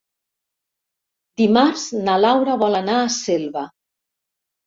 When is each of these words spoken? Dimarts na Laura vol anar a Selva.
Dimarts 1.41 1.83
na 2.07 2.15
Laura 2.23 2.55
vol 2.63 2.77
anar 2.79 2.95
a 3.03 3.13
Selva. 3.17 3.67